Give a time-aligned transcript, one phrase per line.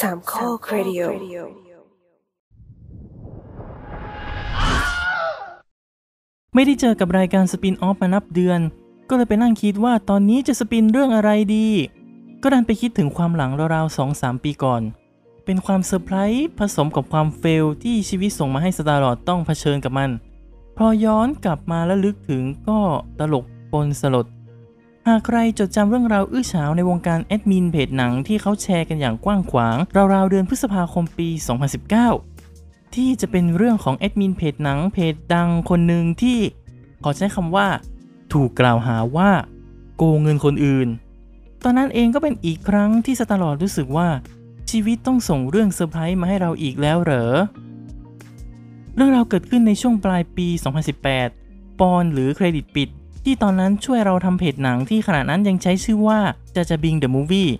[0.00, 1.00] สามข้อครดิโอ
[6.54, 8.60] ไม่ได้เจอกับรายการ Spinoff มานับเดือน
[9.08, 11.68] ก็เลยไปนั่งคิดว่าตอนนี้จะ spin เรื่องอะไรดี
[12.42, 14.82] ก็ดันไปคิดถึงความหลังราวๆสองสามปีก่อน
[15.44, 20.10] เป็นความเซอร์ไพรส์ผสมกับความ fail ที่ชีวิตส่งมาให้ Starlord ต้องเผชิญกับมัน
[20.76, 22.80] พอย้อนกลับมาแล้วนึกถึงก็
[23.18, 24.26] ตลกปนสลด
[25.08, 29.76] หากใครจดจำเรื่องราวอื้อฉาวในวงการแอดมินเพจหนังที่เขาแชร์กันอย่างกว้างขวาง
[30.14, 31.28] ราวๆเดือนพฤษภาคมปี
[32.12, 36.38] 2019 ที่จะเป็นเรื่องของแอดมินเพจหนังเพจดังคนหนึ่งที่
[37.04, 37.66] ขอใช้คำว่า
[38.32, 39.30] ถูกกล่าวหาว่า
[39.96, 40.88] โกงเงินคนอื่น
[41.64, 44.08] ตอนนั้นเองก็เป็นอีกครั้งที่ Starlord รู้สึกว่า
[44.70, 47.34] ชีวิตต้องส่งเรื่องเซอร์ไพรส์มาให้เราอีกแล้วเหรอ
[48.94, 50.48] เรื่องราวเกิดขึ้นในช่วงปลายปี
[51.34, 52.88] 2018 ปอนหรือเครดิตปิด
[53.30, 56.20] ที่ตอนนั้นช่วยเราทำเพจหนังที่ขณะนั้นยังใช้ชื่อว่า
[56.56, 57.50] จะจะบิงเดอะมูฟวี่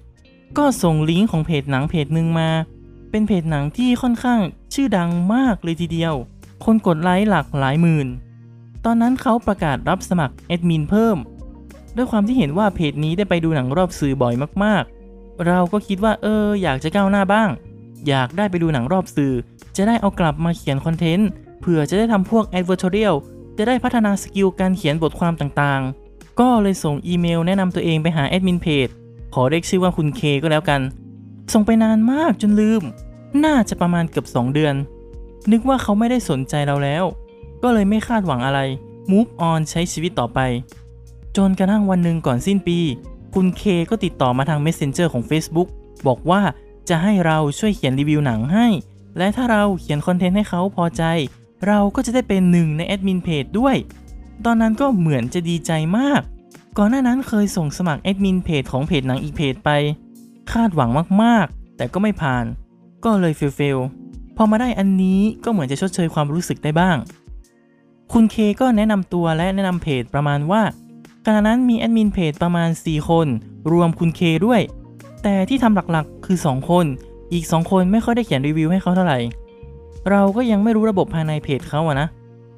[0.58, 2.50] ก็ส่งลิงก์ของเพจหนังเพจหนึ่งมา
[3.10, 4.40] เป็นเพจหนังที่ค่อนข้าง
[4.74, 6.14] ชื่อดังมากเลยทีเดียว
[6.64, 8.08] คนกดไลค์หลักหลายหมื่น
[8.84, 11.16] ตอนนั้นเขาประกาศรับสมัครแอดมินเพิ่ม
[11.96, 14.34] ด้วยความที่เห็นว่าเพจนี้ได้ไปดูหนังรอบสื่อบ่อย
[14.64, 17.48] มากๆ เราก็คิดว่าเอออยากจะก้าวหน้าบ้าง
[18.08, 19.32] อยากได้ไปดูหนังรอบสื่อ
[19.76, 21.28] จะได้เอากลับมาเขียนคอนเทนต์
[21.60, 23.16] เผื่อจะได้ทำพวก advertorial
[23.58, 28.88] จะได้พัฒนา skill การเขียนบทความต่างๆ ก็เลยส่งอีเมลแนะนำตัวเองไปหาแอดมินเพจ
[29.34, 30.80] ขอเรียกชื่อว่าคุณเคก็แล้วกัน
[31.52, 32.82] ส่งไปนานมากจนลืม
[33.44, 34.74] น่าจะประมาณเกือบ 2 เดือน
[35.50, 37.04] นึกว่าเขาไม่ได้สนใจเราแล้ว
[37.62, 38.60] ก็เลยไม่คาดหวังอะไร
[39.10, 40.40] move on ใช้ชีวิตต่อไป
[41.36, 42.78] จนกระทั่งวันหนึ่งก่อนสิ้นปี
[43.34, 45.68] คุณเคก็ติดต่อมาทาง Messenger ของ Facebook
[46.06, 46.40] บอกว่า
[46.88, 48.66] จะให้เราช่วยเขียนรีวิวหนังให้
[49.18, 51.02] และถ้าเราเขียนคอนเทนต์ให้เขาพอใจ
[51.66, 53.76] เราก็จะได้เป็นหนึ่งในแอดมินเพจด้วย
[54.44, 56.22] ตอนนั้นก็เหมือนจะดีใจมาก
[56.78, 59.70] ก่อนหน้านั้นเคยส่งสมัครแอดมินเพจของเพจหนังอีกเพจไป
[60.52, 60.90] คาดหวัง
[61.22, 62.44] มากๆ แต่ก็ไม่ผ่าน
[63.04, 66.96] ก็เลย fail ๆพอมาได้อันนี้ก็เหมือนจะชดเชยความรู้สึกได้บ้าง
[68.12, 70.62] คุณเคก็แนะนำตัวและแนะนำเพจประมาณว่า
[71.24, 73.26] ขณะนั้นมีแอดมินเพจประมาณ 4 คน
[73.72, 74.60] รวมคุณเคด้วย
[75.22, 76.86] แต่ที่ทำหลักๆ คือ 2 คน
[77.32, 79.18] อีก 2 คนไม่ค่อยได้เขียนรีวิวให้เขาเท่าไหร่
[80.10, 82.08] เราก็ยังไม่รู้ระบบภายในเพจเขาอะนะ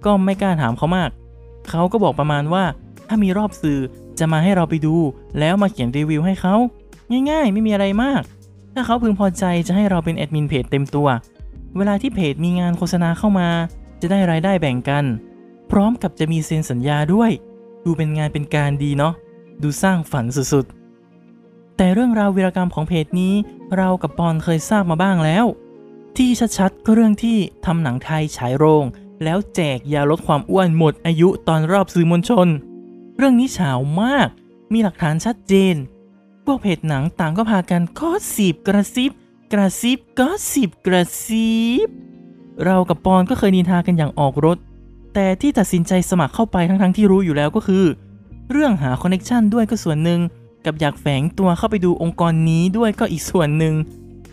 [0.04, 1.10] ก็ไม่กล้าถามเขามาก
[1.70, 2.64] เขาก็บอกประมาณว่า
[3.08, 3.78] ถ้ามีรอบสื่อ
[4.18, 4.94] จะมาให้เราไปดู
[5.38, 6.54] แล้วมาเขียนรีวิวให้เขา
[7.30, 8.22] ง่ายๆ ไม่มีอะไรมาก
[8.74, 11.08] ถ้าเขาพึงพอใจจะให้เราเป็นแอดมินเพจเต็มตัว
[11.76, 13.48] เวลาที่เพจมีงานโฆษณาเข้ามา
[14.00, 15.04] จะได้รายได้แบ่งกัน
[15.70, 17.30] พร้อมกับจะมีเซ็นสัญญาด้วย
[17.84, 19.14] ดูเป็นงานเป็นการดีเนาะ
[19.62, 23.34] ดูสร้างฝันสุดๆ แต่เรื่องราววีรกรรมของเพจนี้
[23.76, 25.44] เรากับปอนเคยทราบมาบ้างแล้ว
[26.18, 28.84] ที่ชัดๆก็เรื่องที่ทำหนังไทยฉายโรง
[29.24, 32.48] แล้วแจกยาลดความอ้วนหมดอายุตอนรอบสื่อมวลชน
[33.16, 34.28] เรื่องนี้เฉาวมาก
[34.72, 35.74] มีหลักฐานชัดเจน
[36.44, 39.10] พวกเพจหนังต่างก็พากันก็สิบกระซิบ
[39.52, 41.50] กระซิบก็สิบกระซิ
[41.86, 41.88] บ
[42.64, 44.58] เรากับปอนก็เคยนินทากันอย่างออกรถ
[45.14, 47.84] แต่ที่ตัดสินใจสมัครเข้าไปทั้งๆที่รู้อยู่แล้วก็คือ
[48.50, 50.20] เรื่องหาคอนเนคชันด้วยก็ส่วนหนึ่ง
[50.64, 53.74] กับอยากแฝงตัวเข้าไปดูองค์กรนี้ด้วยก็อีกส่วนหนึ่ง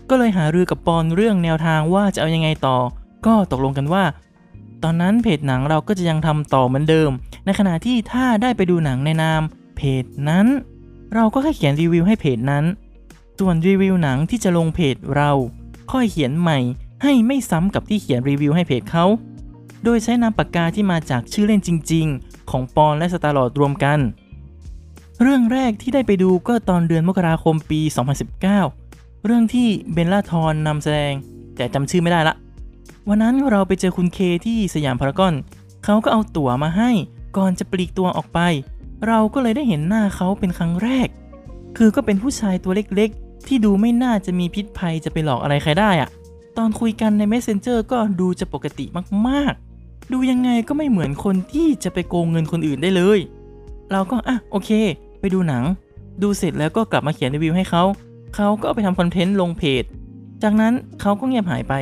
[0.09, 2.77] ก็เลยหารือกับปอนเรื่องแนวทางว่าจะเอายังไงต่อ
[3.25, 4.03] ก็ตกลงกันว่า
[4.83, 7.11] ตอนนั้นเพจหนังเราก็จะยังทำต่อเหมือนเดิม
[7.45, 9.41] ในขณะที่ถ้าได้ไปดูหนังในนาม
[9.77, 10.45] เพจนั้น
[11.15, 12.65] เราก็แค่เขียนรีวิวให้เพจนั้น
[13.39, 15.31] ส่วนรีวิวหนังที่จะลงเพจเรา
[15.91, 16.59] ค่อยเขียนใหม่
[17.03, 19.05] ให้ไม่ซ้ำกับที่เขียนรีวิวให้เพจเขา
[19.83, 23.99] โดยใช้นามปากกาที่มาจากชื่อเล่นจริง ๆ ของปอนและสตาร์ลอดรวมกัน
[25.21, 27.81] เรื่องแรกที่ได้ไปดูก็ตอนเดือนมกราคมปี
[28.37, 28.86] 2019
[29.29, 31.13] เรื่องที่เบลล่าทอนนำแสดง
[31.55, 32.35] แต่จำชื่อไม่ได้ละ
[33.09, 35.33] วันนั้นเราไปเจอคุณเคที่สยามพารากอน
[35.85, 36.91] เขาก็เอาตั๋วมาให้
[37.37, 38.39] ก่อนจะปลีกตัวออกไป
[39.07, 41.07] เราก็เลยได้เห็นหน้าเขาเป็นครั้งแรก
[41.77, 46.09] คือก็เป็นผู้ชายตัวเล็กๆ ที่ดูไม่น่าจะมีพิษภัยจะไปหลอกอะไรใครได้อะ
[46.57, 48.85] ตอนคุยกันใน Messenger ก็ดูจะปกติ
[49.27, 53.19] มากๆ ดูยังไงก็ไม่เหมือนคนที่จะไปโกงเงินคนอื่นได้เลย
[53.91, 54.69] เราก็อะโอเค
[55.19, 55.63] ไปดูหนัง
[56.21, 57.83] ดูเสร็จแล้วก็กลับมาเขียนรีวิวให้เขา
[58.35, 59.83] เขาก็เอาไปทำคอนเทนต์ลงเพจ
[60.43, 61.73] จากนั้นเขาก็เงียบหายไป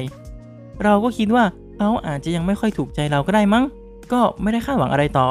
[0.83, 1.43] เราก็คิดว่า
[1.77, 3.63] เขาอาจจะยังไม่ค่อยถูกใจเราก็ได้มั้ง
[4.11, 5.27] ก็ไม่ได้คาดหวังอะไรต่อ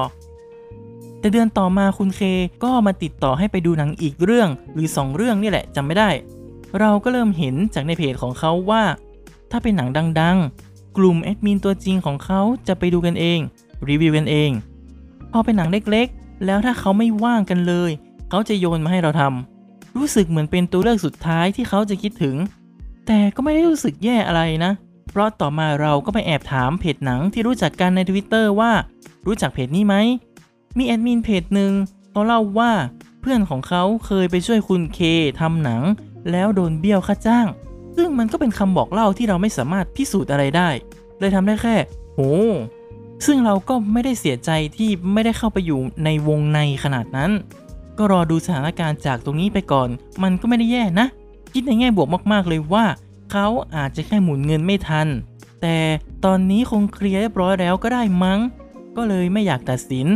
[1.21, 2.21] แต่เดือนต่อมาคุณเค
[2.65, 6.11] ก็มาติดต่อให้ไปดูหนังอีกเรื่อง หรือ 2 เรื่องนี่แหละจำไม่ได้
[6.79, 8.83] เราก็เริ่มเห็นจากในเพจของเขาว่า
[9.51, 9.89] ถ้าเป็นหนัง
[10.21, 13.39] ดังๆ กลุ่มแอดมินตัวจริงของเขาจะไปดูกันเอง
[13.89, 14.51] รีวิวกันเอง
[15.33, 17.91] พอเป็นหนังเล็กๆ แล้วถ้าเขาไม่ว่างกันเลย
[18.31, 19.54] เขาจะโยนมาให้เราทำ
[19.97, 22.37] รู้สึกเหมือนเป็นตัวเลือกสุดท้ายที่เขาจะคิดถึง
[23.07, 24.73] แต่ก็ไม่ได้รู้สึกแย่อะไรนะ
[25.11, 28.73] เพราะต่อมาเราก็ไปแอบถามเพจหนังที่รู้จักกันใน Twitter ว่า
[29.27, 29.97] รู้จักเพจนี้ไหม
[30.79, 31.73] มีแอดมินเพจหนึ่ง
[32.11, 32.73] เขาเล่าว่า
[33.21, 35.01] เพื่อนของเขาเคยไปช่วยคุณเค
[35.41, 35.83] ทำหนัง
[36.31, 37.47] แล้วโดนเบี้ยวค่าจ้าง
[37.97, 40.69] ซึ่งมันก็เป็นคำบอกเล่าที่เราไม่สามารถพิสูจน์อะไรได้
[41.19, 41.77] เลยทำได้แค่
[42.15, 42.21] โห
[43.27, 47.31] ซึ่งเราก็ไม่ได้เสียใจที่ไม่ได้เข้าไปอยู่ในวงในขนาดนั้น
[47.99, 49.89] ก็รอดูสถานการณ์จากตรงนี้ไปก่อน
[50.23, 51.07] มันก็ไม่ได้แย่นะ
[51.53, 52.85] คิดในแง่บวกมากๆเลยว่า
[53.33, 53.47] เขา
[53.77, 55.07] อาจจะแค่หมุนเงินไม่ทัน
[55.63, 55.77] แต่
[56.25, 58.41] ตอนนี้คงเคลียร์เรียบร้อยแล้วก็ได้มั้ง
[58.97, 60.07] ก็เลยไม่อยากตัดสิน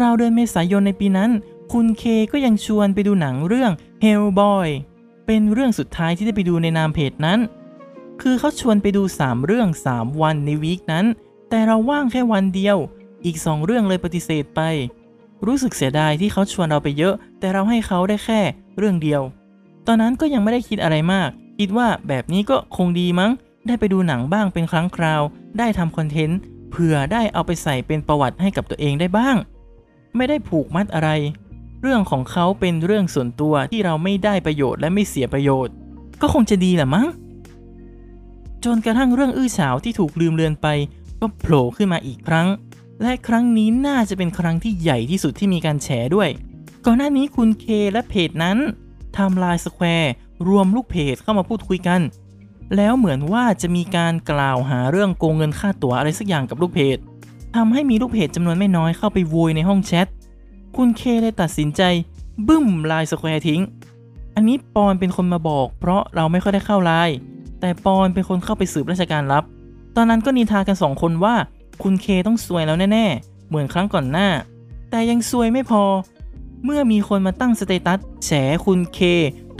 [0.00, 1.30] เราๆเดือนเมษายนในปีนั้น
[1.72, 3.72] คุณเคก็ยังชวนไปดูหนังเรื่อง
[4.04, 4.68] Hellboy
[5.26, 7.38] เป็นเรื่องสุดท้ายที่ได้ไปดูในนามเพจนั้น
[8.22, 11.06] คือเขาชวนไปดู 3 เรื่อง 3 วันในวีคนั้น
[11.50, 12.76] แต่เราว่างแค่วันเดียว
[13.24, 14.60] อีก 2 เรื่องเลยปฏิเสธไป
[15.46, 18.40] รู้สึกเสียดายที่เขาชวนเราไปเยอะ แต่เราให้เขาได้แค่
[18.76, 19.22] เรื่องเดียว
[19.86, 21.28] ตอนนั้นก็ยังไม่ได้คิดอะไรมาก
[21.58, 23.30] คิดว่าแบบนี้ก็คงดีมั้ง
[23.66, 25.22] ได้ไปดูหนังบ้างเป็นครั้งคราว
[25.58, 26.38] ได้ทำคอนเทนต์
[26.70, 29.36] เผื่อได้เอาไปใส่เป็นประวัติให้กับตัวเองได้บ้าง
[30.16, 31.10] ไม่ได้ผูกมัดอะไร
[31.82, 35.74] เรื่องของเขาเป็นเรื่องส่วนตัวที่เราไม่ได้ประโยชน์และไม่เสียประโยชน์
[36.20, 37.06] ก็คงจะดีแหละมั้ง
[38.64, 40.66] จนกระทั่งเรื่องอื้อฉาวที่ถูกลืมเลือนไป
[41.20, 42.48] ก็โผล่ขึ้นมาอีกครั้ง
[43.02, 46.28] และครั้งนี้น่าจะเป็นครั้งที่ใหญ่ที่สุดที่มีการแฉด้วย
[46.84, 48.58] ก่อนหน้านี้คุณเคและเพจนั้น
[49.16, 50.12] ทำ LINE Square
[50.48, 52.00] รวมลูกเพจเข้ามาพูดคุยกัน
[52.76, 56.98] แล้วเหมือนว่าจะมีการกล่าวหาเรื่องโกงเงินค่าตั๋วอะไรสักอย่างกับลูกเพจ
[57.56, 60.06] ทำให้มีลูกเพจจำนวนไม่น้อยเข้าไปโวยในห้องแชท
[60.76, 61.82] คุณเคเลยตัดสินใจ
[62.48, 63.62] บึ้ม LINE Square ทิ้ง
[64.34, 67.14] อันนี้ปอนเป็นคนมาบอก เพราะเราไม่ค่อยได้เข้าไลน์
[67.60, 69.44] แต่ปอนเป็นคนเข้าไปสืบราชการลับ
[69.96, 71.34] ตอนนั้นก็นินทากันสองคนว่า
[71.82, 74.28] คุณเคต้องซวยแล้วแน่ๆ เหมือนครั้งก่อนหน้า
[74.90, 75.82] แต่ยังซวยไม่พอ
[76.64, 78.30] เมื่อมีคนมาตั้ง status แฉ
[78.64, 78.98] คุณเค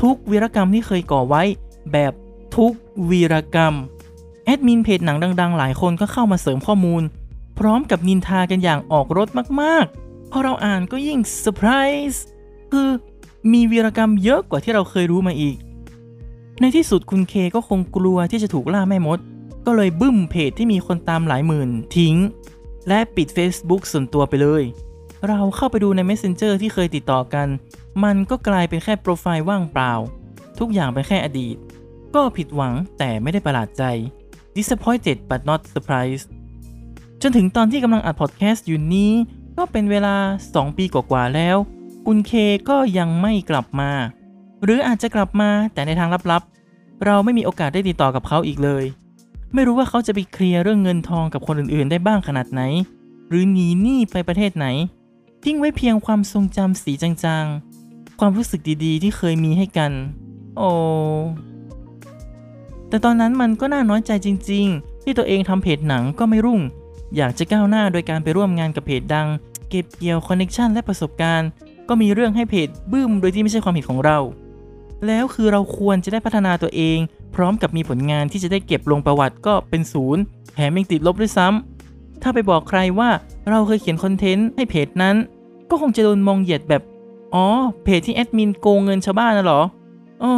[0.03, 1.43] ทุกวีรกรรมที่เคยก่อไว้
[1.93, 2.13] แบบ
[2.57, 2.73] ทุก
[3.11, 3.75] วีรกรรม
[4.45, 7.03] แอดมินเพจหนังดัง ๆ หลายคนก็เข้ามาเสริมข้อมูล
[7.59, 9.29] พร้อมกับนินทากันอย่างออกรส
[9.61, 11.71] มากๆ พอเราอ่านก็ยิ่งเซอร์ไพร
[12.13, 12.25] ส์
[12.73, 12.89] คือ
[13.53, 15.57] มีวีรกรรมเยอะกว่าที่เราเคยรู้มาอีก
[16.61, 19.19] ในที่สุดคุณเคก็คงกลัวที่จะถูกล่าแม่มด
[19.67, 22.17] ก็เลยบึ้มเพจที่มีคนตามหลายหมื่นทิ้ง
[22.89, 24.63] และปิด Facebook ส่วนตัวไปเลย
[25.29, 27.49] เราเข้าไปดูใน Messenger ที่เคยติดต่อกัน
[28.05, 29.93] มันก็กลายเป็นแค่โปรไฟล์ว่างเปล่า
[30.59, 31.57] ทุกอย่างเป็นแค่อดีต
[32.15, 33.83] ก็ผิดหวังแต่ไม่ได้ประหลาดใจ
[34.57, 36.29] disappointed but not surprised
[37.23, 39.13] จนถึงตอนที่กำลังอัดพอดแคสต์อยู่นี้
[39.57, 40.17] ก็เป็นเวลา
[40.49, 41.57] 2 ปีกว่าๆแล้ว
[42.07, 42.33] คุณเค
[42.69, 43.91] ก็ยังไม่กลับมา
[44.65, 48.85] หรืออาจจะกลับมาแต่ในทางลับๆ เราไม่มีโอกาสได้ติดต่อกับเขาอีกเลย
[49.55, 52.63] ไม่รู้ว่าเขาจะไปเคลียร์เรื่องเงินทองกับคนอื่นๆ ได้บ้างขนาดไหน
[53.29, 54.67] หรือหนีหนี้ไปประเทศไหน
[55.45, 59.93] ทิ้งไว้เพียงความทรงจำสีจางๆ ความรู้สึกดีๆ ที่เคยมีให้กัน
[60.57, 60.71] โอ้
[62.89, 66.61] แต่ตอนนั้นมันก็น่าน้อยใจจริง ๆ ที่ตัวเองทำเพจหนังก็ไม่รุ่ง
[67.17, 69.29] อยากจะก้าวหน้าโดยการไปร่วมงานกับเพจดัง
[69.69, 71.49] เก็บเกี่ยว connection และประสบการณ์
[71.89, 74.19] ก็มีเรื่องให้เพจบึ้มโดยที่ไม่ใช่ความผิดของเรา
[75.07, 76.99] แล้วคือเราควรจะได้พัฒนาตัวเอง
[77.35, 80.23] พร้อมกับมีผลงานที่จะได้เก็บลงประวัติก็เป็นศูนย์
[80.55, 83.11] แถมยังติดลบด้วยซ้ำถ้าไปบอกใครว่า
[83.51, 85.17] เราเคยเขียนคอนเทนต์ให้เพจนั้น
[85.71, 86.83] ก็คงจะโดนมองเหยียดแบบ
[87.35, 87.47] อ๋อ
[87.85, 89.61] เพจที่แอดมินโกงเงินชาวบ้านน่ะหรอ
[90.23, 90.33] อ๋อ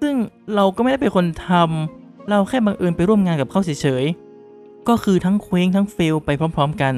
[0.00, 0.14] ซึ่ง
[0.54, 6.94] เราก็ไม่ได้เป็นคนทำเราแค่บังเอิญไปร่วมงานกับเขาเฉยๆ ก็คือทั้งเคว้งทั้งเฟลไปพร้อม ๆ กัน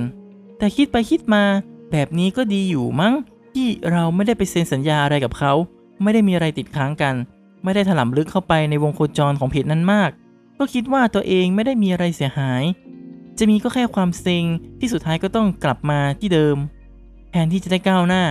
[0.58, 1.42] แต่คิดไปคิดมา
[1.90, 3.12] แบบนี้ก็ดีอยู่มั้ง
[3.52, 5.52] ที่เราไม่ได้ไปเซ็นสัญญาอะไรกับเขา
[6.04, 7.14] ไม่ได้มีอะไรติดค้างกัน
[7.64, 10.10] ไม่ได้ถล่มลึกเข้าไปในวงโคจรของเพจนั้นมาก
[10.58, 12.62] ก็คิดว่าตัวเองไม่ได้มีอะไรเสียหาย
[13.38, 14.44] จะมีก็แค่ความเซ็ง
[14.80, 16.56] ที่สุดท้ายก็ต้องกลับมาที่เดิม
[17.30, 18.24] แทนที่จะได้ก้าวหน้า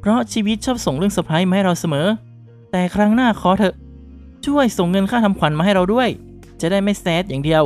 [0.00, 2.06] เพราะชีวิตชอบส่งเรื่องเซอร์ไพรส์มาให้เราเสมอ
[2.70, 3.74] แต่ครั้งหน้าขอเถอะ
[4.46, 6.08] ช่วยส่งเงินค่าทำขวัญมาให้เราด้วย
[6.60, 7.64] จะได้ไม่แซดอย่างเดียว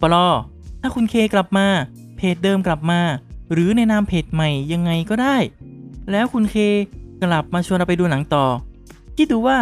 [0.00, 0.28] ปลอ
[0.80, 1.66] ถ้าคุณเคกลับมา
[2.16, 3.00] เพจเดิมกลับมา
[3.52, 5.36] หรือในนามเพจใหม่ยังไงก็ได้
[6.10, 6.56] แล้วคุณเค
[7.22, 8.44] กลับมาชวนเราไปดูหนังต่อ
[9.16, 9.58] คิดดูว่า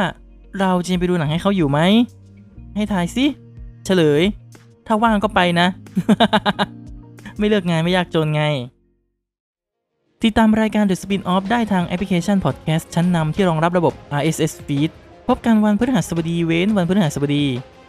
[0.61, 1.81] เราจะไปดูหนังให้เขาอยู่ไหม
[2.77, 3.25] ให้ทายสิ
[3.85, 4.23] เฉลย
[4.87, 5.69] ถ้าว่างก็ไปนะ
[7.39, 8.43] ไม่เลือกงานไม่ยากจนไง
[10.23, 14.91] ติดตามรายการ The Spin Off ได้ทางแอปพลิเคชัน Podcast ชั้นนำที่รองรับระบบ RSS Feed
[15.29, 17.45] พบกันวันพฤหัสบดีเว้นวันพฤหัสบดี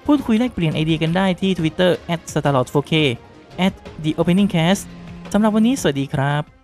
[0.05, 1.91] พูดคุยแลกเปลี่ยนไอเดียกันได้ที่ Twitter
[2.31, 2.93] @starlord4k
[4.03, 4.81] @theopeningcast
[5.33, 6.56] สำหรับวันนี้สวัสดีครับ